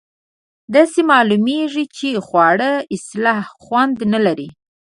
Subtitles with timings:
[0.75, 4.49] داسې معلومیږي چې خواړه اصلآ خوند نه لري.